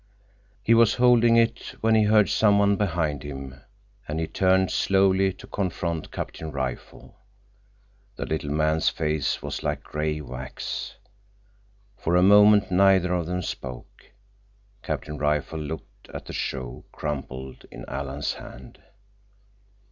[0.63, 3.61] He was holding it when he heard someone behind him,
[4.07, 7.19] and he turned slowly to confront Captain Rifle.
[8.15, 10.95] The little man's face was like gray wax.
[11.99, 14.05] For a moment neither of them spoke.
[14.81, 18.81] Captain Rifle looked at the shoe crumpled in Alan's hand.